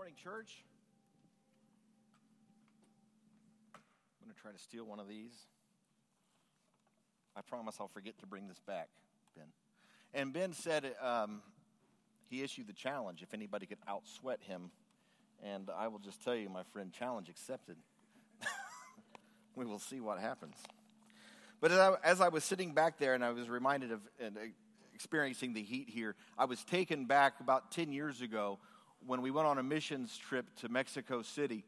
[0.00, 0.64] morning, church.
[3.74, 5.34] I'm going to try to steal one of these.
[7.36, 8.88] I promise I'll forget to bring this back,
[9.36, 9.44] Ben.
[10.14, 11.42] And Ben said um,
[12.30, 14.70] he issued the challenge if anybody could outsweat him.
[15.44, 17.76] And I will just tell you, my friend, challenge accepted.
[19.54, 20.56] we will see what happens.
[21.60, 24.30] But as I, as I, was sitting back there and I was reminded of uh,
[24.94, 28.60] experiencing the heat here, I was taken back about 10 years ago
[29.06, 31.64] when we went on a missions trip to Mexico City.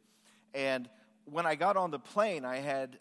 [0.54, 0.88] And
[1.24, 2.98] when I got on the plane, I had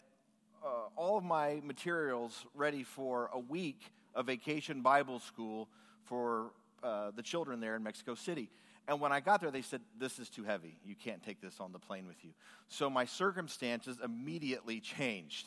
[0.64, 5.68] uh, all of my materials ready for a week of vacation Bible school
[6.04, 6.52] for
[6.82, 8.50] uh, the children there in Mexico City.
[8.88, 10.76] And when I got there, they said, This is too heavy.
[10.84, 12.30] You can't take this on the plane with you.
[12.68, 15.46] So my circumstances immediately changed.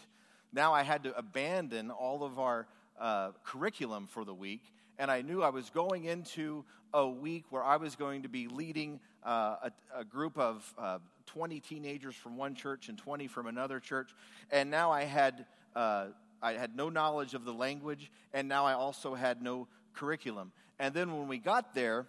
[0.53, 2.67] Now I had to abandon all of our
[2.99, 4.63] uh, curriculum for the week
[4.97, 6.63] and I knew I was going into
[6.93, 10.99] a week where I was going to be leading uh, a, a, group of uh,
[11.25, 14.11] 20 teenagers from one church and 20 from another church.
[14.51, 16.07] And now I had, uh,
[16.41, 20.51] I had no knowledge of the language, and now I also had no curriculum.
[20.79, 22.05] And then when we got there,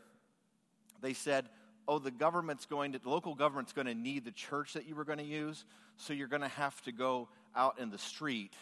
[1.01, 1.49] they said,
[1.89, 4.95] oh, the government's going to, the local government's going to need the church that you
[4.95, 5.65] were going to use,
[5.97, 8.53] so you're going to have to go out in the street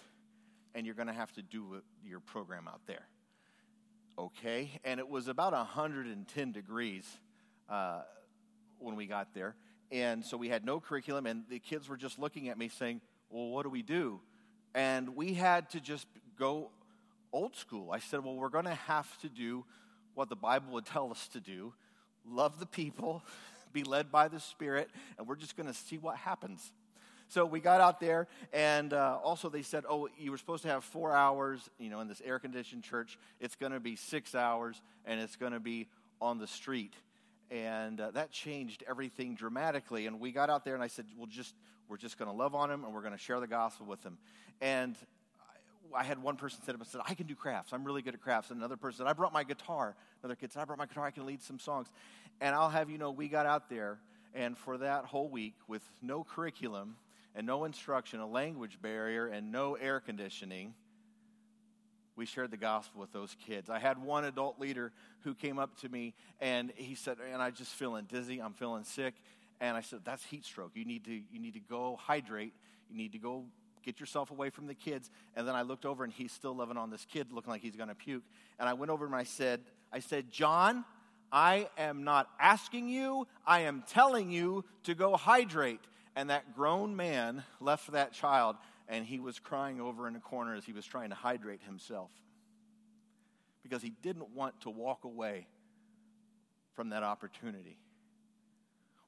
[0.75, 3.07] and you're going to have to do your program out there
[4.19, 4.71] okay.
[4.85, 7.05] And it was about 110 degrees
[7.69, 8.03] uh,
[8.79, 9.55] when we got there.
[9.91, 13.01] And so we had no curriculum, and the kids were just looking at me saying,
[13.31, 14.21] Well, what do we do?
[14.75, 16.07] And we had to just
[16.39, 16.71] go
[17.33, 17.93] old school.
[17.93, 19.65] I said, Well, we're going to have to do
[20.15, 21.75] what the Bible would tell us to do
[22.27, 23.23] love the people,
[23.73, 26.73] be led by the Spirit, and we're just going to see what happens.
[27.29, 30.69] So we got out there, and uh, also they said, oh, you were supposed to
[30.69, 33.19] have four hours, you know, in this air conditioned church.
[33.41, 35.89] It's going to be six hours, and it's going to be
[36.21, 36.93] on the street.
[37.51, 40.07] And uh, that changed everything dramatically.
[40.07, 41.55] And we got out there, and I said, we'll just,
[41.89, 44.03] we're just going to love on him, and we're going to share the gospel with
[44.03, 44.19] him.
[44.61, 44.97] And
[45.95, 47.73] I had one person sit up and said, I can do crafts.
[47.73, 48.51] I'm really good at crafts.
[48.51, 49.95] And another person said, I brought my guitar.
[50.23, 51.07] Another kid said, I brought my guitar.
[51.07, 51.89] I can lead some songs.
[52.41, 53.99] And I'll have you know, we got out there,
[54.35, 56.97] and for that whole week, with no curriculum,
[57.35, 60.75] and no instruction, a language barrier, and no air conditioning,
[62.17, 63.69] we shared the gospel with those kids.
[63.69, 67.51] I had one adult leader who came up to me and he said, and I
[67.51, 69.15] just feeling dizzy, I'm feeling sick.
[69.61, 70.73] And I said, That's heat stroke.
[70.75, 72.55] You need to you need to go hydrate.
[72.91, 73.45] You need to go
[73.85, 75.11] get yourself away from the kids.
[75.37, 77.77] And then I looked over and he's still living on this kid looking like he's
[77.77, 78.25] gonna puke.
[78.59, 79.61] And I went over and I said,
[79.93, 80.85] I said, John,
[81.33, 85.81] I am not asking you, I am telling you to go hydrate.
[86.17, 88.57] And that grown man left that child,
[88.89, 92.11] and he was crying over in a corner as he was trying to hydrate himself
[93.63, 95.47] because he didn't want to walk away
[96.75, 97.79] from that opportunity.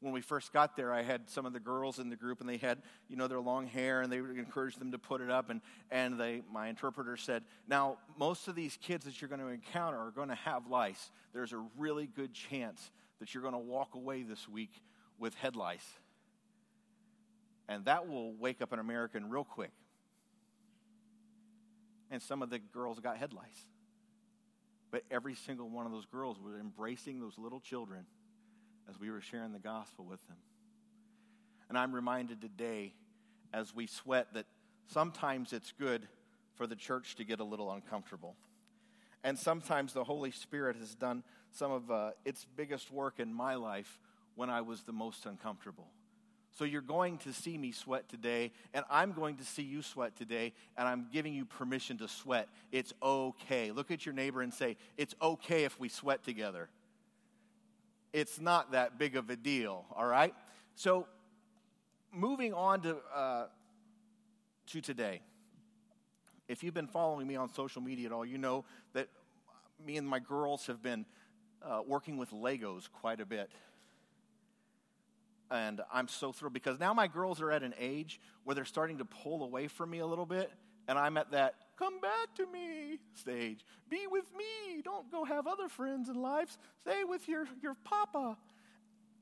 [0.01, 2.49] When we first got there, I had some of the girls in the group, and
[2.49, 5.49] they had, you know, their long hair, and they encouraged them to put it up.
[5.49, 9.49] And, and they, my interpreter said, Now, most of these kids that you're going to
[9.49, 11.11] encounter are going to have lice.
[11.33, 12.91] There's a really good chance
[13.21, 14.83] that you're going to walk away this week
[15.19, 15.87] with head lice
[17.69, 19.73] and that will wake up an American real quick.
[22.11, 23.67] And some of the girls got head lice.
[24.91, 28.07] But every single one of those girls was embracing those little children
[28.89, 30.37] as we were sharing the gospel with them.
[31.69, 32.95] And I'm reminded today,
[33.53, 34.47] as we sweat, that
[34.87, 36.07] sometimes it's good
[36.55, 38.37] for the church to get a little uncomfortable.
[39.25, 43.57] And sometimes the Holy Spirit has done some of uh, its biggest work in my
[43.57, 43.99] life
[44.37, 45.89] when I was the most uncomfortable.
[46.57, 50.17] So you're going to see me sweat today, and I'm going to see you sweat
[50.17, 52.49] today, and I'm giving you permission to sweat.
[52.73, 53.73] It's okay.
[53.73, 56.71] Look at your neighbor and say, It's okay if we sweat together.
[58.15, 60.35] It's not that big of a deal, all right?
[60.77, 61.07] So
[62.11, 63.47] moving on to, uh,
[64.69, 65.21] to today.
[66.49, 69.09] If you've been following me on social media at all, you know that
[69.85, 71.05] me and my girls have been
[71.63, 73.51] uh, working with Legos quite a bit
[75.51, 78.99] and I'm so thrilled because now my girls are at an age where they're starting
[78.99, 80.51] to pull away from me a little bit,
[80.89, 83.65] and I'm at that come back to me stage.
[83.89, 84.83] Be with me.
[84.83, 86.59] Don't go have other friends and lives.
[86.83, 88.37] Stay with your, your papa.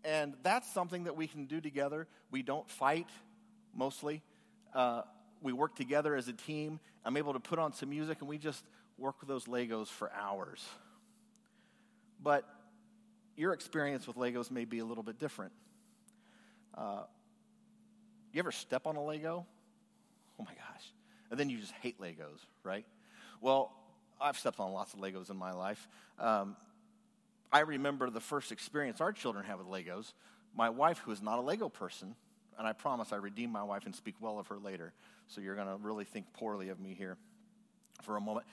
[0.04, 2.06] And that's something that we can do together.
[2.30, 3.08] We don't fight
[3.74, 4.22] mostly.
[4.74, 5.02] Uh,
[5.42, 6.80] we work together as a team.
[7.04, 8.64] I'm able to put on some music and we just
[8.98, 10.64] work with those Legos for hours.
[12.22, 12.44] But
[13.36, 15.52] your experience with Legos may be a little bit different.
[16.76, 19.46] You ever step on a Lego?
[20.40, 20.92] Oh my gosh.
[21.30, 22.84] And then you just hate Legos, right?
[23.40, 23.72] Well,
[24.20, 25.88] I've stepped on lots of Legos in my life.
[26.18, 26.56] Um,
[27.52, 30.12] I remember the first experience our children had with Legos.
[30.56, 32.16] my wife, who is not a Lego person,
[32.58, 34.92] and I promise I redeem my wife and speak well of her later,
[35.28, 37.16] so you're going to really think poorly of me here
[38.02, 38.46] for a moment.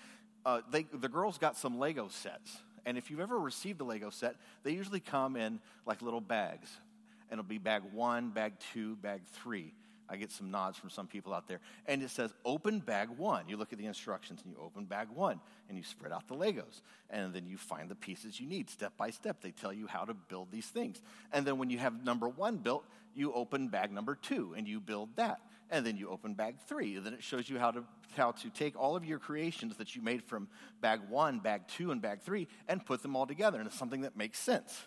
[0.46, 2.58] Uh, they, the girls got some Lego sets.
[2.86, 6.70] And if you've ever received a Lego set, they usually come in like little bags.
[7.32, 9.74] And it'll be bag one, bag two, bag three.
[10.12, 11.62] I get some nods from some people out there.
[11.86, 13.48] And it says, open bag one.
[13.48, 15.40] You look at the instructions and you open bag one
[15.70, 16.82] and you spread out the Legos.
[17.10, 19.38] And then you find the pieces you need step by step.
[19.42, 21.02] They tell you how to build these things.
[21.32, 22.84] And then when you have number one built,
[23.16, 25.40] you open bag number two and you build that.
[25.70, 26.98] And then you open bag three.
[26.98, 27.86] And then it shows you how to,
[28.18, 30.50] how to take all of your creations that you made from
[30.82, 34.18] bag one, bag two, and bag three and put them all together into something that
[34.18, 34.78] makes sense.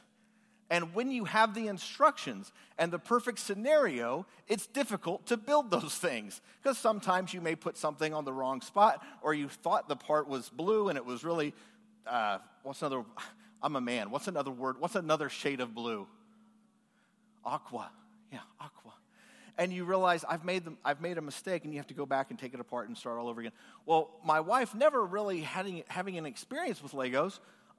[0.71, 5.95] And when you have the instructions and the perfect scenario, it's difficult to build those
[5.95, 6.41] things.
[6.63, 10.27] Because sometimes you may put something on the wrong spot, or you thought the part
[10.27, 11.53] was blue and it was really,
[12.07, 13.05] uh, what's another,
[13.63, 14.11] I'm a man.
[14.11, 14.77] What's another word?
[14.79, 16.07] What's another shade of blue?
[17.45, 17.91] Aqua.
[18.33, 18.93] Yeah, aqua.
[19.57, 22.07] And you realize I've made, them, I've made a mistake and you have to go
[22.07, 23.53] back and take it apart and start all over again.
[23.87, 27.39] Well, my wife, never really having, having an experience with Legos,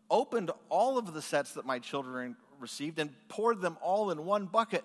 [0.10, 4.46] opened all of the sets that my children received and poured them all in one
[4.46, 4.84] bucket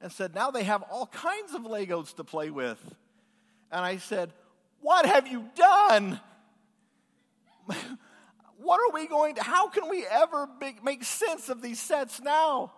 [0.00, 2.78] and said, Now they have all kinds of Legos to play with.
[3.70, 4.32] And I said,
[4.80, 6.20] What have you done?
[8.58, 12.20] what are we going to, how can we ever make, make sense of these sets
[12.20, 12.72] now?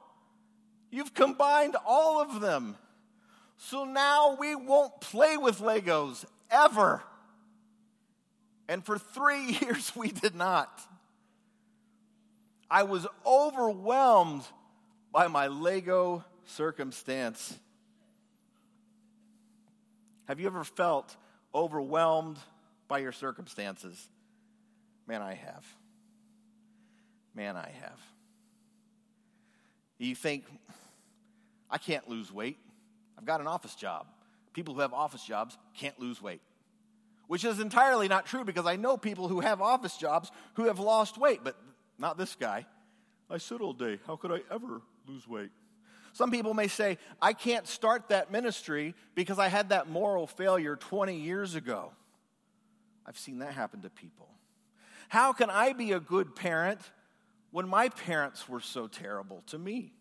[0.90, 2.76] You've combined all of them.
[3.56, 7.02] So now we won't play with Legos ever.
[8.68, 10.80] And for three years we did not.
[12.70, 14.44] I was overwhelmed
[15.12, 17.58] by my Lego circumstance.
[20.26, 21.16] Have you ever felt
[21.52, 22.38] overwhelmed
[22.86, 24.08] by your circumstances?
[25.08, 25.64] Man, I have.
[27.34, 27.98] Man, I have.
[29.98, 30.44] You think,
[31.68, 32.58] I can't lose weight.
[33.18, 34.06] I've got an office job.
[34.52, 36.40] People who have office jobs can't lose weight.
[37.26, 40.78] Which is entirely not true because I know people who have office jobs who have
[40.78, 41.56] lost weight, but
[42.00, 42.66] not this guy.
[43.28, 44.00] I sit all day.
[44.06, 45.50] How could I ever lose weight?
[46.12, 50.74] Some people may say, I can't start that ministry because I had that moral failure
[50.74, 51.92] 20 years ago.
[53.06, 54.28] I've seen that happen to people.
[55.08, 56.80] How can I be a good parent
[57.52, 59.92] when my parents were so terrible to me?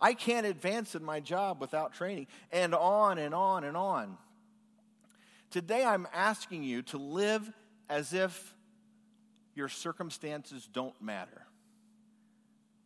[0.00, 4.16] I can't advance in my job without training, and on and on and on.
[5.50, 7.50] Today, I'm asking you to live
[7.88, 8.54] as if
[9.54, 11.46] your circumstances don't matter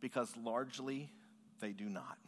[0.00, 1.10] because largely
[1.60, 2.18] they do not.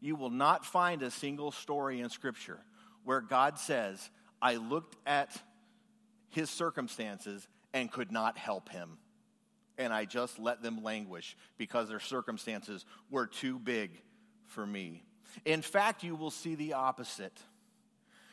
[0.00, 2.60] You will not find a single story in Scripture
[3.04, 4.10] where God says,
[4.42, 5.30] I looked at
[6.28, 8.98] his circumstances and could not help him.
[9.78, 13.90] And I just let them languish because their circumstances were too big
[14.44, 15.02] for me.
[15.44, 17.38] In fact, you will see the opposite.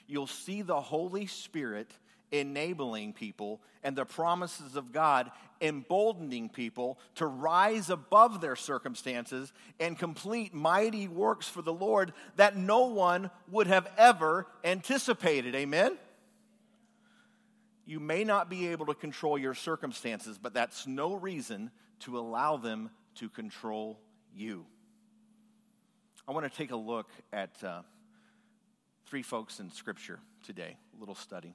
[0.07, 1.92] You'll see the Holy Spirit
[2.34, 5.32] enabling people and the promises of God
[5.62, 12.58] emboldening people to rise above their circumstances and complete mighty works for the Lord that
[12.58, 15.56] no one would have ever anticipated.
[15.56, 15.98] Amen?
[17.86, 21.70] You may not be able to control your circumstances, but that's no reason
[22.00, 24.00] to allow them to control
[24.34, 24.66] you.
[26.28, 27.84] I want to take a look at uh,
[29.06, 31.54] three folks in Scripture today, a little study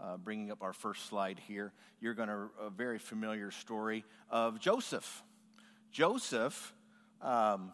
[0.00, 4.60] uh, bringing up our first slide here, you're going to, a very familiar story of
[4.60, 5.22] Joseph.
[5.90, 6.72] Joseph
[7.20, 7.72] um,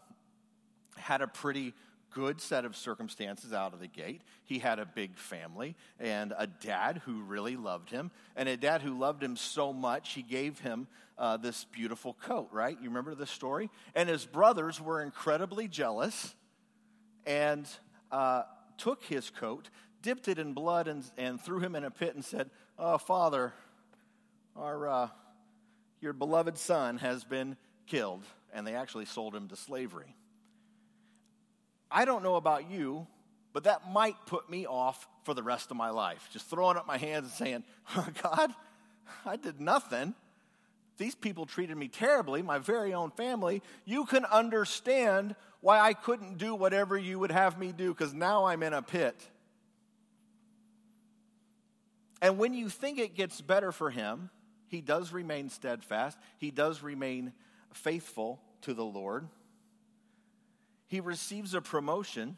[0.96, 1.74] had a pretty
[2.10, 4.22] good set of circumstances out of the gate.
[4.44, 8.82] He had a big family and a dad who really loved him, and a dad
[8.82, 12.76] who loved him so much he gave him uh, this beautiful coat, right?
[12.80, 13.70] You remember the story?
[13.94, 16.34] And his brothers were incredibly jealous
[17.26, 17.68] and
[18.10, 18.42] uh,
[18.78, 19.68] took his coat
[20.02, 23.52] dipped it in blood and, and threw him in a pit and said, Oh, Father,
[24.56, 25.08] our, uh,
[26.00, 28.22] your beloved son has been killed.
[28.52, 30.14] And they actually sold him to slavery.
[31.90, 33.06] I don't know about you,
[33.52, 36.28] but that might put me off for the rest of my life.
[36.32, 37.64] Just throwing up my hands and saying,
[37.96, 38.52] oh, God,
[39.26, 40.14] I did nothing.
[40.98, 43.62] These people treated me terribly, my very own family.
[43.84, 48.46] You can understand why I couldn't do whatever you would have me do because now
[48.46, 49.16] I'm in a pit.
[52.20, 54.30] And when you think it gets better for him,
[54.66, 57.32] he does remain steadfast, he does remain
[57.72, 59.28] faithful to the Lord.
[60.88, 62.36] He receives a promotion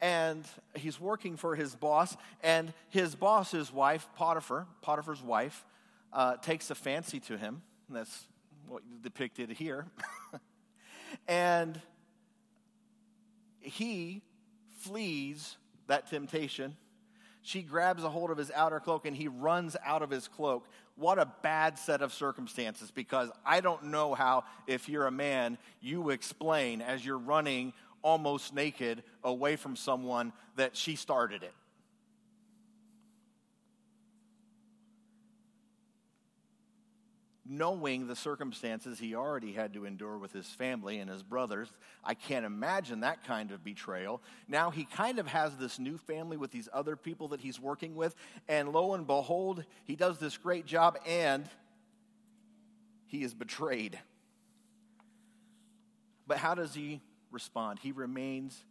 [0.00, 5.64] and he's working for his boss, and his boss's wife, Potiphar, Potiphar's wife,
[6.12, 7.62] uh, takes a fancy to him.
[7.88, 8.26] That's
[8.68, 9.86] what depicted here.
[11.28, 11.80] and
[13.60, 14.22] he
[14.78, 16.76] flees that temptation.
[17.46, 20.66] She grabs a hold of his outer cloak and he runs out of his cloak.
[20.96, 25.56] What a bad set of circumstances because I don't know how, if you're a man,
[25.80, 27.72] you explain as you're running
[28.02, 31.52] almost naked away from someone that she started it.
[37.48, 41.68] Knowing the circumstances he already had to endure with his family and his brothers.
[42.04, 44.22] I can't imagine that kind of betrayal.
[44.48, 47.94] Now he kind of has this new family with these other people that he's working
[47.94, 48.14] with,
[48.48, 51.48] and lo and behold, he does this great job and
[53.06, 53.98] he is betrayed.
[56.26, 57.00] But how does he
[57.30, 57.78] respond?
[57.80, 58.64] He remains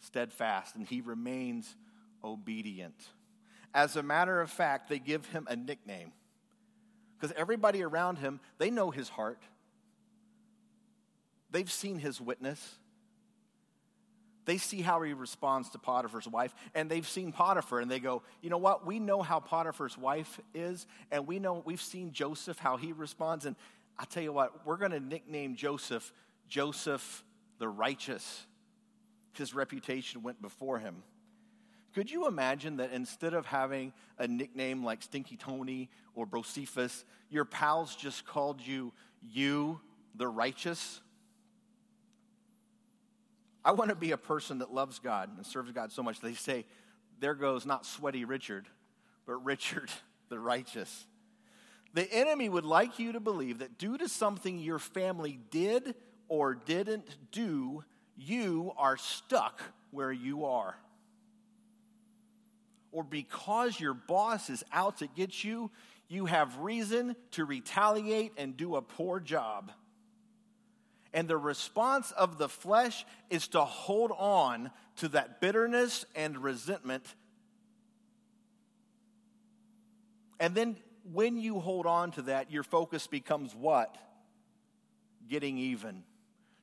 [0.00, 1.74] steadfast and he remains
[2.22, 2.94] obedient.
[3.74, 6.12] As a matter of fact, they give him a nickname
[7.20, 9.38] because everybody around him, they know his heart.
[11.50, 12.78] They've seen his witness.
[14.46, 18.22] They see how he responds to Potiphar's wife, and they've seen Potiphar, and they go,
[18.42, 18.86] You know what?
[18.86, 23.44] We know how Potiphar's wife is, and we know we've seen Joseph, how he responds.
[23.44, 23.54] And
[23.98, 26.12] I tell you what, we're going to nickname Joseph
[26.48, 27.22] Joseph
[27.58, 28.46] the Righteous.
[29.34, 31.02] His reputation went before him.
[31.94, 37.44] Could you imagine that instead of having a nickname like Stinky Tony or Brocephus, your
[37.44, 38.92] pals just called you
[39.22, 39.80] you
[40.14, 41.00] the righteous?
[43.64, 46.20] I want to be a person that loves God and serves God so much.
[46.20, 46.64] They say,
[47.18, 48.66] there goes not sweaty Richard,
[49.26, 49.90] but Richard
[50.28, 51.06] the righteous.
[51.92, 55.96] The enemy would like you to believe that due to something your family did
[56.28, 57.82] or didn't do,
[58.16, 60.76] you are stuck where you are
[62.92, 65.70] or because your boss is out to get you,
[66.08, 69.70] you have reason to retaliate and do a poor job.
[71.12, 77.04] And the response of the flesh is to hold on to that bitterness and resentment.
[80.38, 80.76] And then
[81.12, 83.96] when you hold on to that, your focus becomes what?
[85.28, 86.02] Getting even.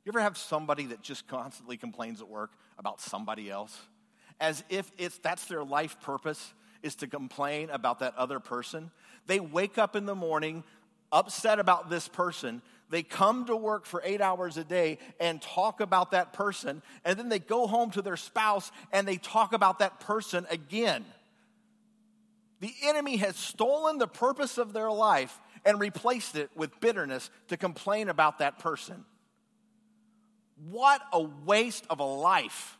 [0.05, 3.77] You ever have somebody that just constantly complains at work about somebody else?
[4.39, 6.53] As if it's that's their life purpose
[6.83, 8.91] is to complain about that other person.
[9.25, 10.63] They wake up in the morning
[11.11, 12.61] upset about this person.
[12.89, 17.19] They come to work for eight hours a day and talk about that person, and
[17.19, 21.05] then they go home to their spouse and they talk about that person again.
[22.59, 27.57] The enemy has stolen the purpose of their life and replaced it with bitterness to
[27.57, 29.05] complain about that person.
[30.69, 32.76] What a waste of a life.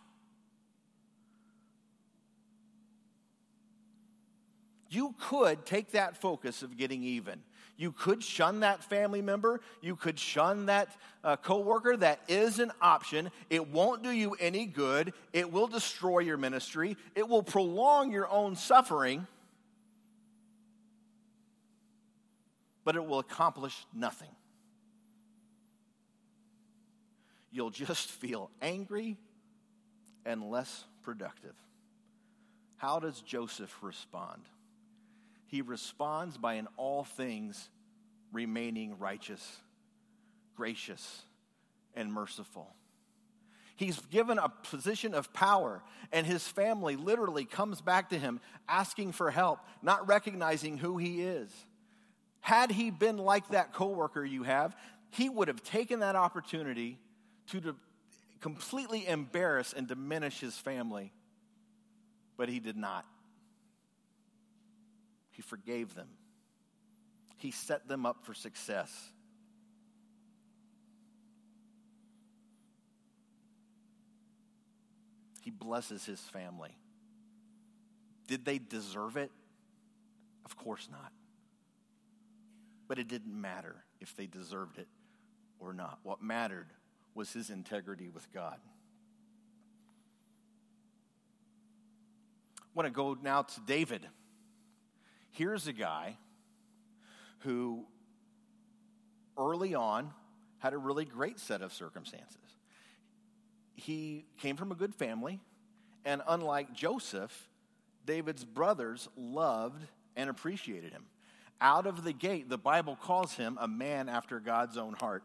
[4.89, 7.41] You could take that focus of getting even.
[7.77, 9.62] You could shun that family member.
[9.82, 10.89] You could shun that
[11.24, 11.96] uh, coworker.
[11.96, 13.29] That is an option.
[13.51, 15.13] It won't do you any good.
[15.32, 16.98] It will destroy your ministry.
[17.15, 19.27] It will prolong your own suffering.
[22.84, 24.29] But it will accomplish nothing.
[27.51, 29.17] You'll just feel angry
[30.25, 31.53] and less productive.
[32.77, 34.41] How does Joseph respond?
[35.48, 37.70] He responds by in all things
[38.32, 39.58] remaining righteous,
[40.56, 41.24] gracious,
[41.96, 42.74] and merciful.
[43.75, 49.12] He's given a position of power, and his family literally comes back to him asking
[49.12, 51.50] for help, not recognizing who he is.
[52.42, 54.75] Had he been like that coworker you have,
[55.12, 56.98] he would have taken that opportunity
[57.48, 57.75] to
[58.42, 61.13] completely embarrass and diminish his family,
[62.36, 63.06] but he did not.
[65.38, 66.08] He forgave them.
[67.38, 68.91] He set them up for success.
[75.44, 76.75] He blesses his family.
[78.27, 79.32] Did they deserve it?
[80.44, 81.12] Of course not.
[82.88, 84.88] But it didn't matter if they deserved it
[85.60, 86.00] or not.
[86.01, 86.67] What mattered
[87.13, 88.58] was his integrity with God.
[92.60, 94.01] I want to go now to David.
[95.38, 96.17] Here's a guy
[97.41, 97.86] who
[99.38, 100.12] early on
[100.58, 102.41] had a really great set of circumstances.
[103.75, 105.39] He came from a good family,
[106.03, 107.50] and unlike Joseph,
[108.03, 109.84] David's brothers loved
[110.15, 111.06] and appreciated him.
[111.62, 115.24] Out of the gate, the Bible calls him a man after God's own heart.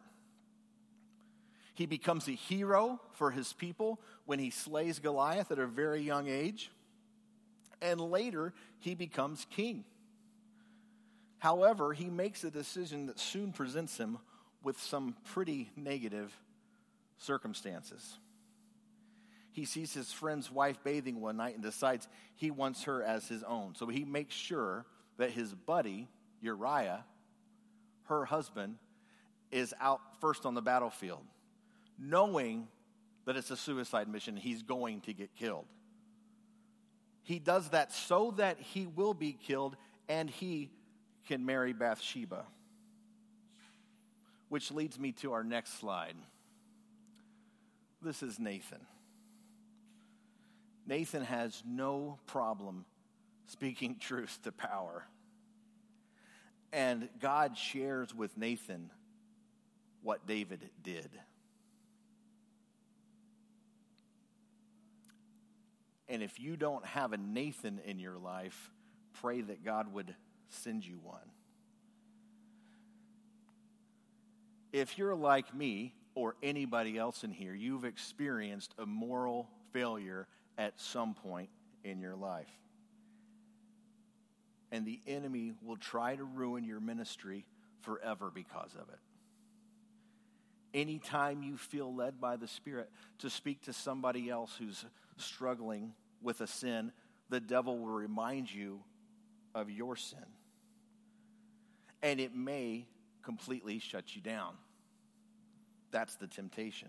[1.72, 6.28] He becomes a hero for his people when he slays Goliath at a very young
[6.28, 6.70] age.
[7.80, 9.86] And later, he becomes king.
[11.42, 14.18] However, he makes a decision that soon presents him
[14.62, 16.32] with some pretty negative
[17.18, 18.16] circumstances.
[19.50, 22.06] He sees his friend's wife bathing one night and decides
[22.36, 23.74] he wants her as his own.
[23.74, 26.06] So he makes sure that his buddy,
[26.40, 27.04] Uriah,
[28.04, 28.76] her husband,
[29.50, 31.24] is out first on the battlefield,
[31.98, 32.68] knowing
[33.24, 34.36] that it's a suicide mission.
[34.36, 35.66] He's going to get killed.
[37.24, 39.76] He does that so that he will be killed
[40.08, 40.70] and he
[41.26, 42.44] can marry Bathsheba.
[44.48, 46.16] Which leads me to our next slide.
[48.02, 48.86] This is Nathan.
[50.86, 52.84] Nathan has no problem
[53.46, 55.04] speaking truth to power.
[56.72, 58.90] And God shares with Nathan
[60.02, 61.10] what David did.
[66.08, 68.70] And if you don't have a Nathan in your life,
[69.14, 70.14] pray that God would
[70.52, 71.20] send you one.
[74.72, 80.26] If you're like me or anybody else in here, you've experienced a moral failure
[80.58, 81.50] at some point
[81.84, 82.48] in your life.
[84.70, 87.44] And the enemy will try to ruin your ministry
[87.82, 88.98] forever because of it.
[90.72, 94.86] Anytime you feel led by the Spirit to speak to somebody else who's
[95.18, 95.92] struggling
[96.22, 96.92] with a sin,
[97.28, 98.80] the devil will remind you
[99.54, 100.24] of your sin.
[102.02, 102.86] And it may
[103.22, 104.54] completely shut you down.
[105.90, 106.88] That's the temptation.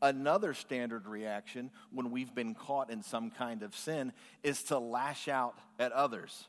[0.00, 5.28] Another standard reaction when we've been caught in some kind of sin is to lash
[5.28, 6.48] out at others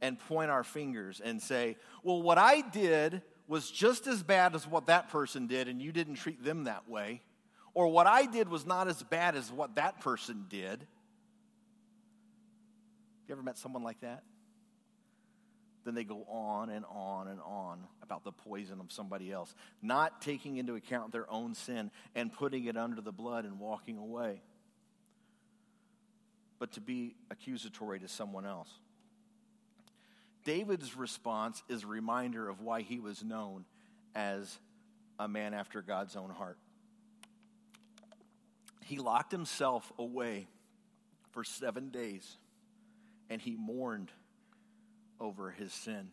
[0.00, 4.66] and point our fingers and say, Well, what I did was just as bad as
[4.66, 7.20] what that person did, and you didn't treat them that way.
[7.74, 10.86] Or what I did was not as bad as what that person did.
[13.26, 14.22] You ever met someone like that?
[15.84, 20.22] Then they go on and on and on about the poison of somebody else, not
[20.22, 24.40] taking into account their own sin and putting it under the blood and walking away,
[26.58, 28.70] but to be accusatory to someone else.
[30.44, 33.64] David's response is a reminder of why he was known
[34.14, 34.58] as
[35.18, 36.58] a man after God's own heart.
[38.84, 40.46] He locked himself away
[41.30, 42.36] for seven days
[43.30, 44.10] and he mourned
[45.20, 46.10] over his sin.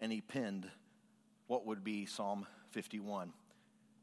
[0.00, 0.68] And he penned
[1.46, 3.32] what would be Psalm 51.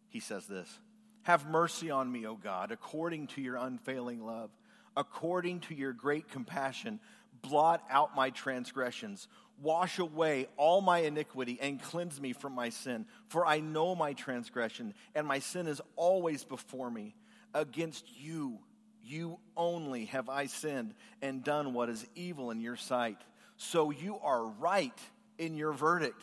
[0.09, 0.79] He says this
[1.23, 4.51] Have mercy on me, O God, according to your unfailing love,
[4.95, 6.99] according to your great compassion.
[7.41, 9.27] Blot out my transgressions.
[9.61, 13.05] Wash away all my iniquity and cleanse me from my sin.
[13.27, 17.15] For I know my transgression, and my sin is always before me.
[17.53, 18.59] Against you,
[19.03, 23.17] you only have I sinned and done what is evil in your sight.
[23.57, 24.97] So you are right
[25.37, 26.21] in your verdict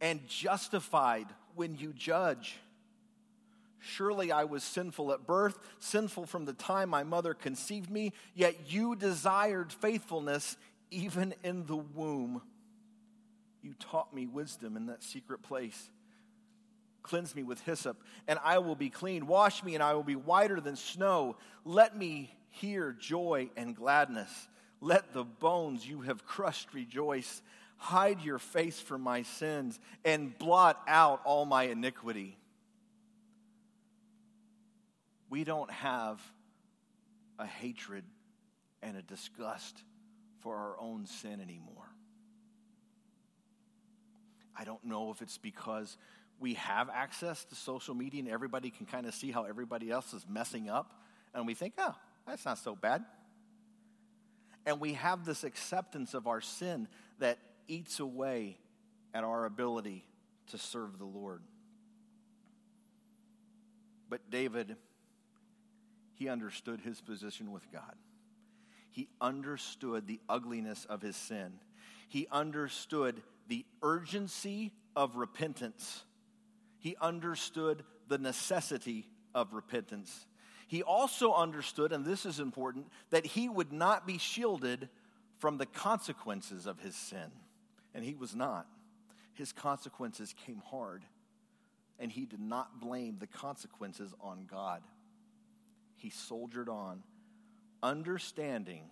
[0.00, 2.56] and justified when you judge.
[3.78, 8.70] Surely I was sinful at birth, sinful from the time my mother conceived me, yet
[8.70, 10.56] you desired faithfulness
[10.90, 12.42] even in the womb.
[13.62, 15.90] You taught me wisdom in that secret place.
[17.02, 19.26] Cleanse me with hyssop, and I will be clean.
[19.26, 21.36] Wash me, and I will be whiter than snow.
[21.64, 24.48] Let me hear joy and gladness.
[24.80, 27.42] Let the bones you have crushed rejoice.
[27.76, 32.36] Hide your face from my sins and blot out all my iniquity.
[35.28, 36.20] We don't have
[37.38, 38.04] a hatred
[38.82, 39.82] and a disgust
[40.40, 41.84] for our own sin anymore.
[44.56, 45.96] I don't know if it's because
[46.38, 50.12] we have access to social media and everybody can kind of see how everybody else
[50.12, 51.00] is messing up,
[51.34, 51.94] and we think, oh,
[52.26, 53.04] that's not so bad.
[54.66, 58.58] And we have this acceptance of our sin that eats away
[59.14, 60.04] at our ability
[60.48, 61.42] to serve the Lord.
[64.08, 64.76] But David,
[66.14, 67.94] he understood his position with God.
[68.90, 71.52] He understood the ugliness of his sin.
[72.08, 76.04] He understood the urgency of repentance
[76.80, 80.26] he understood the necessity of repentance.
[80.70, 84.88] He also understood, and this is important, that he would not be shielded
[85.40, 87.32] from the consequences of his sin.
[87.92, 88.68] And he was not.
[89.34, 91.02] His consequences came hard,
[91.98, 94.84] and he did not blame the consequences on God.
[95.96, 97.02] He soldiered on,
[97.82, 98.84] understanding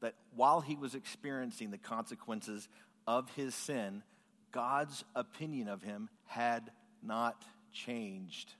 [0.00, 2.70] that while he was experiencing the consequences
[3.06, 4.02] of his sin,
[4.50, 6.70] God's opinion of him had
[7.02, 8.54] not changed.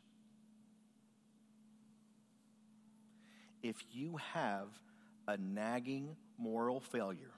[3.63, 4.69] If you have
[5.27, 7.33] a nagging moral failure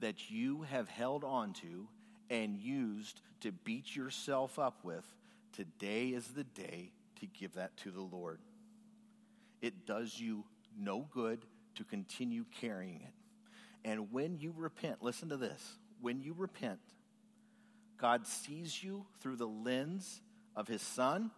[0.00, 1.88] that you have held on to
[2.30, 5.04] and used to beat yourself up with,
[5.52, 8.40] today is the day to give that to the Lord.
[9.60, 10.44] It does you
[10.78, 11.44] no good
[11.76, 13.14] to continue carrying it.
[13.84, 16.80] And when you repent, listen to this when you repent,
[17.98, 20.20] God sees you through the lens
[20.56, 21.30] of his son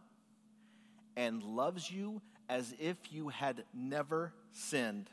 [1.16, 2.22] and loves you
[2.52, 5.08] as if you had never sinned.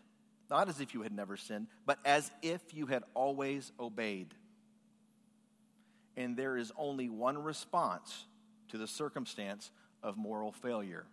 [0.50, 4.34] Not as if you had never sinned, but as if you had always obeyed.
[6.18, 8.26] And there is only one response
[8.70, 9.72] to the circumstance
[10.04, 11.06] of moral failure,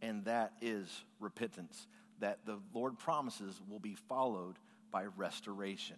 [0.00, 1.88] and that is repentance,
[2.20, 4.56] that the Lord promises will be followed
[4.92, 5.96] by restoration.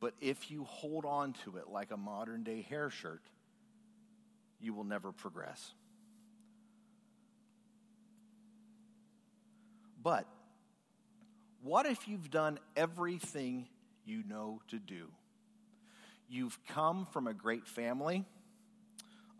[0.00, 3.22] But if you hold on to it like a modern day hair shirt,
[4.60, 5.74] you will never progress.
[10.06, 10.24] But
[11.64, 13.66] what if you've done everything
[14.04, 15.08] you know to do?
[16.28, 18.24] You've come from a great family,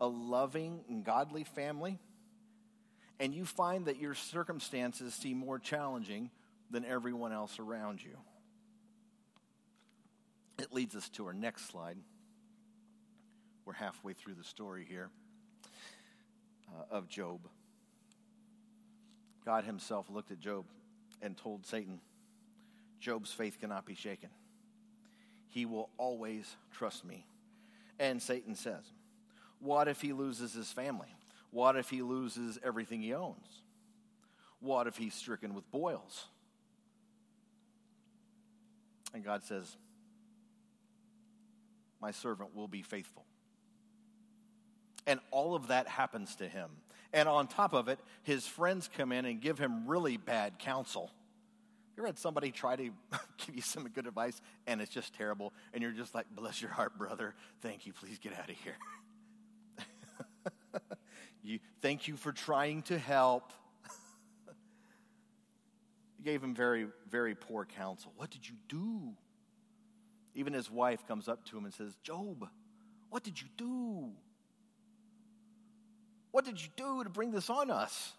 [0.01, 1.99] a loving and godly family,
[3.17, 6.31] and you find that your circumstances seem more challenging
[6.69, 8.17] than everyone else around you.
[10.59, 11.95] It leads us to our next slide.
[13.63, 15.11] We're halfway through the story here
[16.77, 17.47] uh, of Job.
[19.47, 20.65] God himself looked at Job
[21.21, 22.01] and told Satan,
[22.99, 24.29] Job's faith cannot be shaken.
[25.47, 27.25] He will always trust me.
[27.97, 28.83] And Satan says,
[29.59, 31.07] What if he loses his family?
[31.51, 33.47] What if he loses everything he owns?
[34.59, 36.25] What if he's stricken with boils?
[39.13, 39.77] And God says,
[42.01, 43.23] my servant will be faithful.
[45.07, 46.69] And all of that happens to him.
[47.13, 51.11] And on top of it, his friends come in and give him really bad counsel.
[51.95, 52.83] You ever had somebody try to
[53.37, 56.69] give you some good advice and it's just terrible, and you're just like, bless your
[56.69, 57.33] heart, brother.
[57.61, 57.93] Thank you.
[57.93, 58.77] Please get out of here.
[61.43, 63.51] you, thank you for trying to help.
[66.19, 68.13] you gave him very, very poor counsel.
[68.15, 69.13] What did you do?
[70.35, 72.47] Even his wife comes up to him and says, Job,
[73.09, 74.11] what did you do?
[76.31, 78.13] What did you do to bring this on us?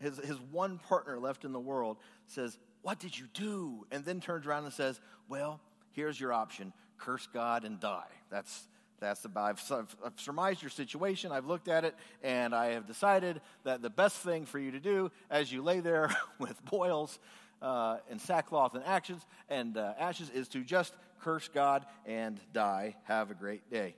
[0.00, 3.86] His, his one partner left in the world says, What did you do?
[3.90, 5.60] And then turns around and says, Well,
[5.92, 8.06] here's your option curse God and die.
[8.30, 8.68] That's,
[9.00, 11.32] that's about, I've, I've, surmised your situation.
[11.32, 14.78] I've looked at it, and I have decided that the best thing for you to
[14.78, 17.18] do as you lay there with boils
[17.60, 22.96] uh, and sackcloth and actions and uh, ashes is to just curse God and die.
[23.04, 23.94] Have a great day.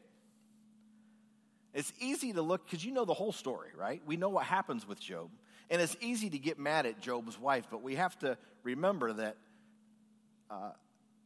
[1.75, 4.01] It's easy to look because you know the whole story, right?
[4.07, 5.31] We know what happens with Job.
[5.71, 9.37] And it's easy to get mad at Job's wife, but we have to remember that
[10.51, 10.73] uh,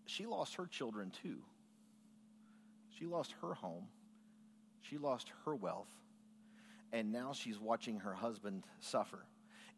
[0.06, 1.38] she lost her children too.
[2.98, 3.84] She lost her home,
[4.80, 5.88] she lost her wealth,
[6.92, 9.24] and now she's watching her husband suffer.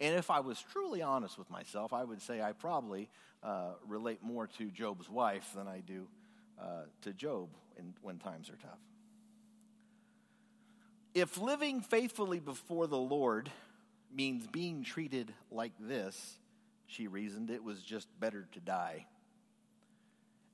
[0.01, 3.11] And if I was truly honest with myself, I would say I probably
[3.43, 6.07] uh, relate more to Job's wife than I do
[6.59, 8.79] uh, to Job in, when times are tough.
[11.15, 13.51] If living faithfully before the Lord
[14.15, 16.39] means being treated like this,
[16.87, 19.07] she reasoned it was just better to die.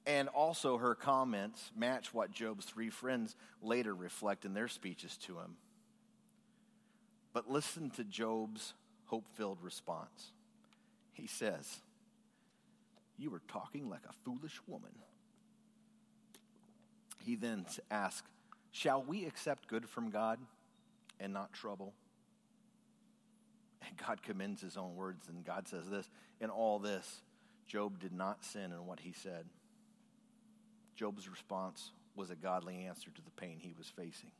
[0.06, 5.38] And also, her comments match what Job's three friends later reflect in their speeches to
[5.38, 5.56] him.
[7.32, 8.72] But listen to Job's
[9.06, 10.30] hope filled response.
[11.12, 11.80] He says,
[13.18, 14.92] You were talking like a foolish woman.
[17.18, 18.28] He then asks,
[18.76, 20.38] Shall we accept good from God
[21.18, 21.94] and not trouble?
[23.80, 26.10] And God commends his own words, and God says this
[26.42, 27.22] In all this,
[27.66, 29.46] Job did not sin in what he said.
[30.94, 34.32] Job's response was a godly answer to the pain he was facing.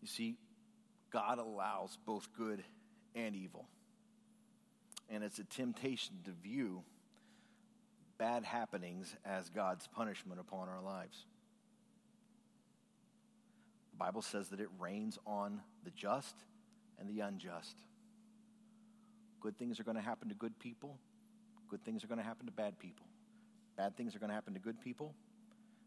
[0.00, 0.36] You see,
[1.10, 2.62] God allows both good
[3.12, 3.66] and evil.
[5.10, 6.84] And it's a temptation to view
[8.18, 11.24] bad happenings as God's punishment upon our lives.
[13.98, 16.36] Bible says that it rains on the just
[16.98, 17.76] and the unjust.
[19.40, 20.98] Good things are going to happen to good people,
[21.68, 23.06] good things are going to happen to bad people.
[23.76, 25.14] Bad things are going to happen to good people,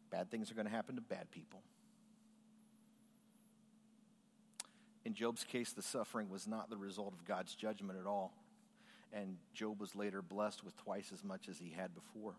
[0.09, 1.61] bad things are going to happen to bad people.
[5.03, 8.33] In Job's case, the suffering was not the result of God's judgment at all.
[9.11, 12.35] And Job was later blessed with twice as much as he had before.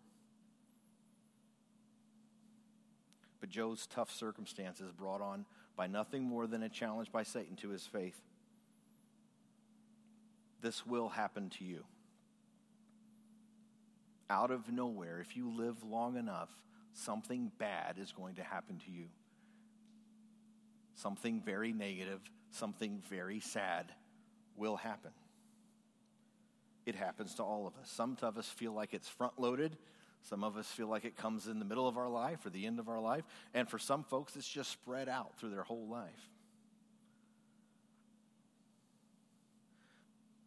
[3.41, 5.45] But Job's tough circumstances brought on
[5.77, 8.21] by nothing more than a challenge by Satan to his faith.
[10.61, 11.85] This will happen to you.
[14.31, 16.51] Out of nowhere, if you live long enough,
[16.93, 19.07] something bad is going to happen to you.
[20.95, 23.93] something very negative, something very sad
[24.57, 25.11] will happen.
[26.85, 27.91] It happens to all of us.
[27.91, 29.77] Some of us feel like it's front loaded.
[30.23, 32.67] Some of us feel like it comes in the middle of our life or the
[32.67, 33.25] end of our life.
[33.55, 36.31] And for some folks, it's just spread out through their whole life.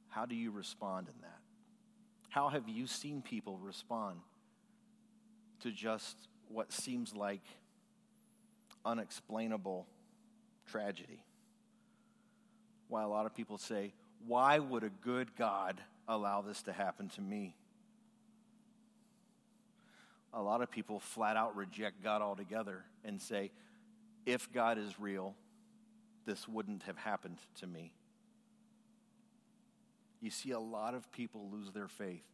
[0.09, 1.39] How do you respond in that?
[2.29, 4.19] How have you seen people respond
[5.61, 6.15] to just
[6.47, 7.43] what seems like
[8.85, 9.87] unexplainable
[10.67, 11.21] tragedy?
[12.87, 13.93] Why a lot of people say,
[14.25, 17.55] Why would a good God allow this to happen to me?
[20.37, 23.51] A lot of people flat out reject God altogether and say,
[24.25, 25.33] If God is real,
[26.25, 27.93] this wouldn't have happened to me.
[30.19, 32.25] You see a lot of people lose their faith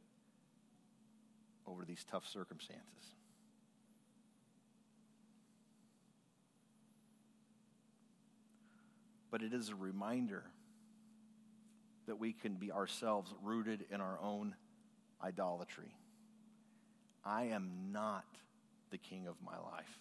[1.67, 2.85] over these tough circumstances.
[9.29, 10.43] But it is a reminder
[12.07, 14.55] that we can be ourselves rooted in our own
[15.23, 15.93] idolatry.
[17.23, 18.25] I am not
[18.89, 19.99] the king of my life.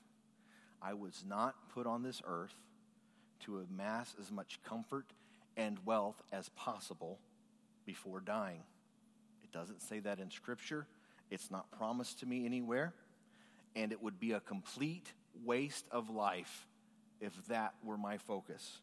[0.83, 2.55] I was not put on this earth
[3.41, 5.07] to amass as much comfort
[5.57, 7.19] and wealth as possible
[7.85, 8.63] before dying.
[9.43, 10.87] It doesn't say that in Scripture,
[11.31, 12.95] it's not promised to me anywhere,
[13.77, 15.13] and it would be a complete
[15.45, 16.67] waste of life
[17.21, 18.81] if that were my focus.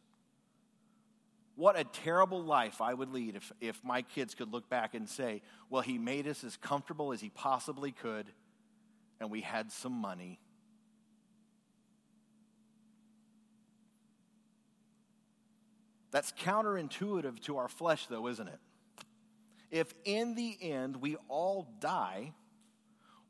[1.58, 5.10] What a terrible life I would lead if, if my kids could look back and
[5.10, 5.42] say,
[5.72, 8.28] Well, he made us as comfortable as he possibly could,
[9.20, 10.40] and we had some money.
[16.12, 18.60] That's counterintuitive to our flesh, though, isn't it?
[19.72, 22.34] If in the end we all die,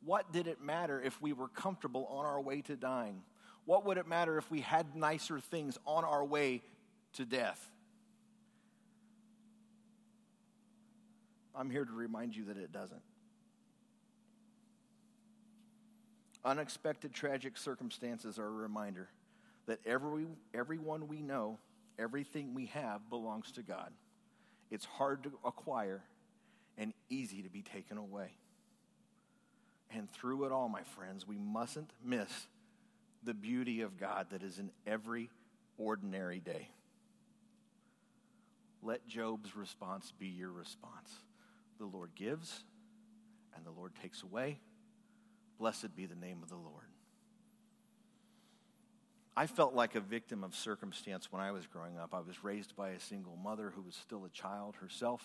[0.03, 3.23] what did it matter if we were comfortable on our way to dying?
[3.63, 6.61] What would it matter if we had nicer things on our way
[7.13, 7.71] to death?
[11.57, 13.01] I'm here to remind you that it doesn't.
[16.45, 19.09] Unexpected tragic circumstances are a reminder
[19.65, 21.57] that every, everyone we know,
[21.97, 23.91] everything we have belongs to God.
[24.69, 26.03] It's hard to acquire,
[26.77, 28.31] and easy to be taken away.
[29.91, 32.47] And through it all, my friends, we mustn't miss
[33.23, 35.29] the beauty of God that is in every
[35.77, 36.69] ordinary day.
[38.83, 41.11] Let Job's response be your response.
[41.79, 42.63] The Lord gives,
[43.55, 44.59] and the Lord takes away.
[45.59, 46.85] Blessed be the name of the Lord.
[49.35, 52.15] I felt like a victim of circumstance when I was growing up.
[52.15, 55.21] I was raised by a single mother who was still a child herself.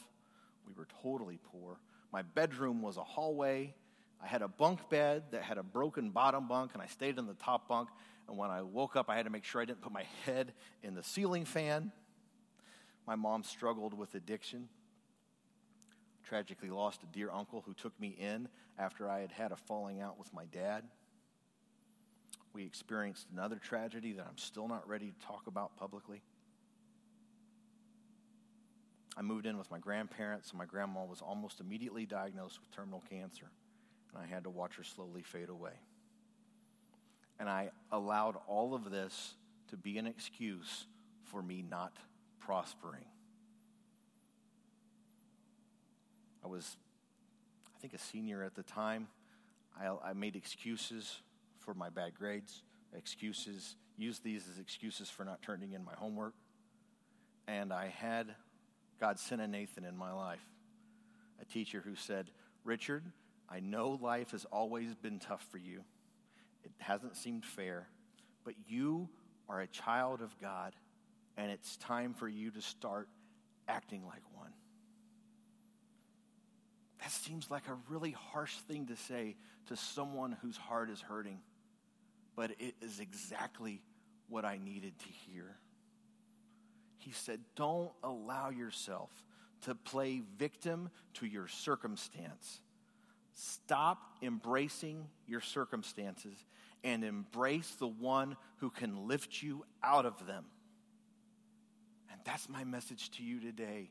[0.67, 1.81] We were totally poor.
[2.12, 3.75] My bedroom was a hallway.
[4.23, 7.27] I had a bunk bed that had a broken bottom bunk, and I stayed in
[7.27, 7.88] the top bunk.
[8.29, 10.53] And when I woke up, I had to make sure I didn't put my head
[10.83, 11.91] in the ceiling fan.
[13.07, 14.69] My mom struggled with addiction.
[16.29, 20.01] Tragically lost a dear uncle who took me in after I had had a falling
[20.01, 20.85] out with my dad.
[22.53, 26.23] We experienced another tragedy that I'm still not ready to talk about publicly.
[29.17, 33.03] I moved in with my grandparents, and my grandma was almost immediately diagnosed with terminal
[33.11, 33.51] cancer,
[34.13, 35.73] and I had to watch her slowly fade away.
[37.39, 39.35] And I allowed all of this
[39.69, 40.87] to be an excuse
[41.25, 41.97] for me not
[42.41, 43.05] prospering.
[46.44, 46.76] I was,
[47.76, 49.09] I think, a senior at the time.
[49.81, 51.20] I, I made excuses
[51.59, 52.62] for my bad grades,
[52.94, 56.35] excuses, used these as excuses for not turning in my homework.
[57.46, 58.35] And I had
[59.00, 60.44] God sent a Nathan in my life,
[61.40, 62.31] a teacher who said,
[62.64, 63.05] Richard,
[63.48, 65.83] I know life has always been tough for you.
[66.64, 67.88] It hasn't seemed fair,
[68.44, 69.09] but you
[69.48, 70.74] are a child of God,
[71.37, 73.09] and it's time for you to start
[73.68, 74.52] acting like one.
[77.03, 79.35] That seems like a really harsh thing to say
[79.67, 81.41] to someone whose heart is hurting,
[82.37, 83.83] but it is exactly
[84.29, 85.57] what I needed to hear.
[86.99, 89.11] He said, Don't allow yourself
[89.62, 92.61] to play victim to your circumstance.
[93.35, 96.37] Stop embracing your circumstances
[96.85, 100.45] and embrace the one who can lift you out of them.
[102.12, 103.91] And that's my message to you today.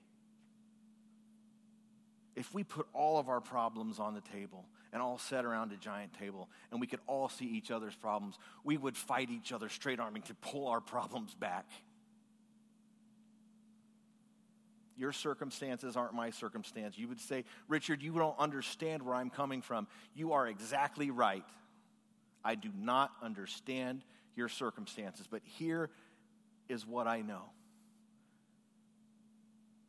[2.35, 5.77] If we put all of our problems on the table and all sat around a
[5.77, 9.69] giant table and we could all see each other's problems, we would fight each other
[9.69, 11.65] straight arming to pull our problems back.
[14.97, 16.97] Your circumstances aren't my circumstance.
[16.97, 19.87] You would say, Richard, you don't understand where I'm coming from.
[20.13, 21.45] You are exactly right.
[22.43, 24.03] I do not understand
[24.35, 25.25] your circumstances.
[25.29, 25.89] But here
[26.69, 27.43] is what I know.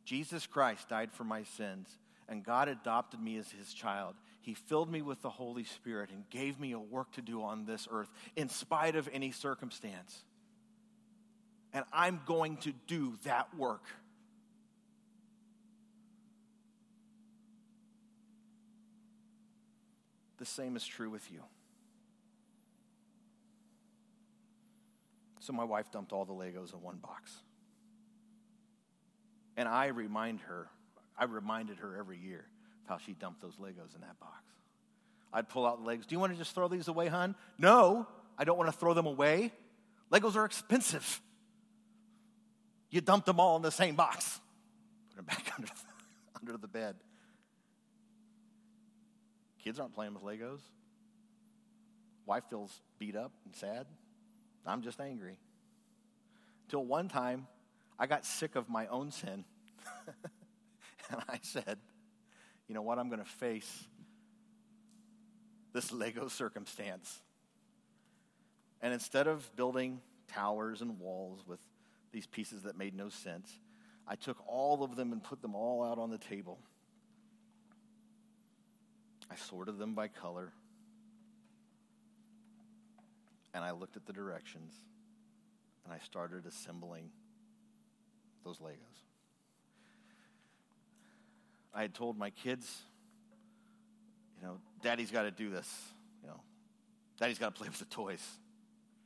[0.03, 1.87] Jesus Christ died for my sins,
[2.29, 4.15] and God adopted me as his child.
[4.41, 7.65] He filled me with the Holy Spirit and gave me a work to do on
[7.65, 10.23] this earth in spite of any circumstance.
[11.73, 13.85] And I'm going to do that work.
[20.37, 21.41] The same is true with you.
[25.39, 27.33] So my wife dumped all the Legos in one box.
[29.55, 30.69] And I remind her,
[31.17, 32.45] I reminded her every year
[32.83, 34.43] of how she dumped those Legos in that box.
[35.31, 36.07] I'd pull out the Legos.
[36.07, 37.35] Do you want to just throw these away, hon?
[37.57, 39.51] No, I don't want to throw them away.
[40.11, 41.21] Legos are expensive.
[42.89, 44.39] You dumped them all in the same box.
[45.09, 45.73] Put them back under the,
[46.39, 46.95] under the bed.
[49.63, 50.59] Kids aren't playing with Legos.
[52.25, 53.85] Wife feels beat up and sad.
[54.65, 55.37] I'm just angry.
[56.69, 57.47] Till one time,
[57.99, 59.45] I got sick of my own sin.
[61.13, 61.77] and I said,
[62.67, 62.99] you know what?
[62.99, 63.85] I'm going to face
[65.73, 67.21] this Lego circumstance.
[68.81, 71.59] And instead of building towers and walls with
[72.11, 73.59] these pieces that made no sense,
[74.07, 76.59] I took all of them and put them all out on the table.
[79.31, 80.51] I sorted them by color.
[83.53, 84.73] And I looked at the directions
[85.85, 87.09] and I started assembling
[88.43, 89.12] those Legos.
[91.73, 92.81] I had told my kids,
[94.39, 95.69] you know, daddy's got to do this.
[96.21, 96.39] You know,
[97.19, 98.23] daddy's got to play with the toys.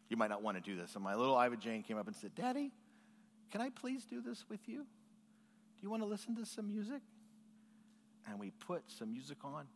[0.09, 0.95] You might not want to do this.
[0.95, 2.71] And my little Iva Jane came up and said, Daddy,
[3.51, 4.77] can I please do this with you?
[4.77, 7.01] Do you want to listen to some music?
[8.29, 9.67] And we put some music on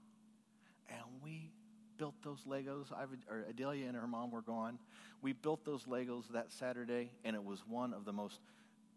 [0.89, 1.51] and we
[1.97, 2.91] built those Legos.
[3.30, 4.80] Or Adelia and her mom were gone.
[5.21, 8.39] We built those Legos that Saturday, and it was one of the most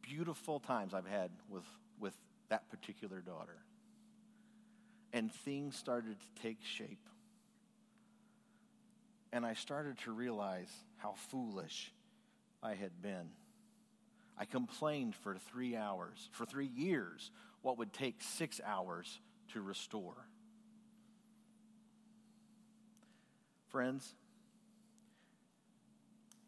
[0.01, 1.65] beautiful times I've had with,
[2.01, 2.15] with
[2.49, 3.59] that particular daughter.
[5.15, 7.09] And things started to take shape.
[9.33, 11.93] And I started to realize how foolish
[12.63, 13.31] I had been.
[14.37, 17.31] I complained for three hours, for three years,
[17.63, 19.21] what would take six hours
[19.53, 20.27] to restore.
[23.69, 24.13] Friends,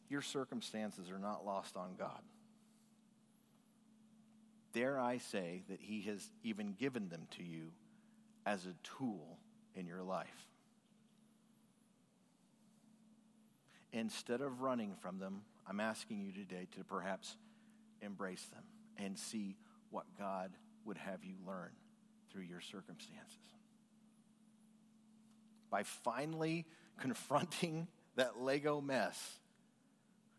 [0.09, 2.21] your circumstances are not lost on God.
[4.73, 7.71] Dare I say that He has even given them to you
[8.47, 9.39] as a tool
[9.75, 10.49] in your life.
[13.93, 17.37] Instead of running from them, I'm asking you today to perhaps
[18.01, 18.63] embrace them
[18.97, 19.57] and see
[19.91, 20.53] what God
[20.85, 21.71] would have you learn
[22.31, 23.37] through your circumstances.
[25.71, 26.67] By finally
[27.01, 29.39] confronting that Lego mess,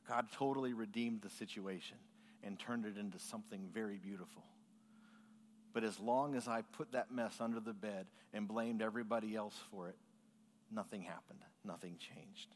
[0.08, 1.98] God totally redeemed the situation
[2.44, 4.44] and turned it into something very beautiful.
[5.78, 9.54] But as long as I put that mess under the bed and blamed everybody else
[9.70, 9.96] for it,
[10.72, 11.38] nothing happened.
[11.64, 12.48] Nothing changed.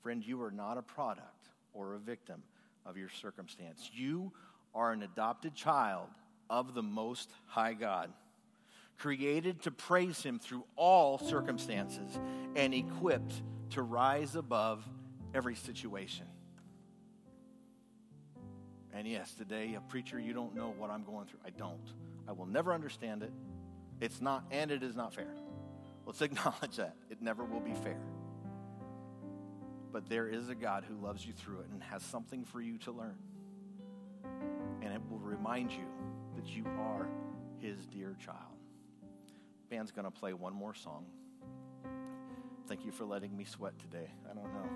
[0.00, 2.44] Friend, you are not a product or a victim
[2.86, 3.90] of your circumstance.
[3.92, 4.30] You
[4.76, 6.06] are an adopted child
[6.48, 8.12] of the Most High God,
[8.96, 12.16] created to praise Him through all circumstances
[12.54, 14.88] and equipped to rise above
[15.34, 16.26] every situation.
[18.94, 21.40] And yes, today, a preacher, you don't know what I'm going through.
[21.44, 21.92] I don't.
[22.28, 23.32] I will never understand it.
[24.00, 25.34] It's not, and it is not fair.
[26.06, 26.94] Let's acknowledge that.
[27.10, 27.98] It never will be fair.
[29.92, 32.78] But there is a God who loves you through it and has something for you
[32.78, 33.16] to learn.
[34.80, 35.86] And it will remind you
[36.36, 37.08] that you are
[37.58, 38.38] his dear child.
[39.70, 41.06] Band's going to play one more song.
[42.68, 44.10] Thank you for letting me sweat today.
[44.30, 44.68] I don't know.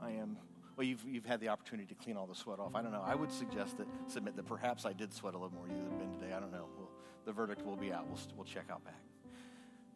[0.00, 0.36] I am
[0.76, 2.74] well, you've, you've had the opportunity to clean all the sweat off.
[2.74, 3.02] I don't know.
[3.04, 6.12] I would suggest that, submit that perhaps I did sweat a little more than Ben
[6.12, 6.32] today.
[6.32, 6.66] I don't know.
[6.76, 6.88] We'll,
[7.24, 8.06] the verdict will be out.
[8.06, 9.00] We'll, we'll check out back.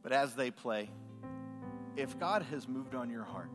[0.03, 0.91] But as they play,
[1.97, 3.51] if God has moved on your heart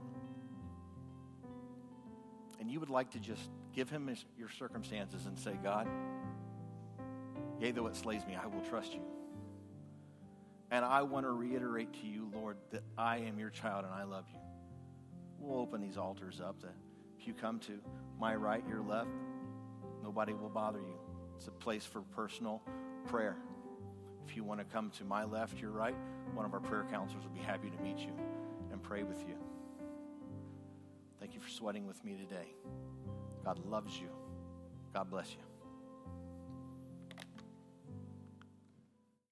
[2.60, 5.88] and you would like to just give him his, your circumstances and say, God,
[7.60, 9.02] yea, though it slays me, I will trust you.
[10.72, 14.04] And I want to reiterate to you, Lord, that I am your child and I
[14.04, 14.40] love you.
[15.40, 16.62] We'll open these altars up.
[16.62, 16.74] That
[17.22, 17.80] if you come to
[18.20, 19.10] my right, your left,
[20.04, 20.96] nobody will bother you.
[21.38, 22.64] It's a place for personal
[23.06, 23.38] prayer.
[24.28, 25.96] If you want to come to my left, your right,
[26.34, 28.14] one of our prayer counselors will be happy to meet you
[28.72, 29.36] and pray with you.
[31.20, 32.56] Thank you for sweating with me today.
[33.46, 34.10] God loves you.
[34.92, 35.51] God bless you.